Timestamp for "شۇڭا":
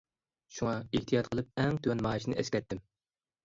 0.59-0.73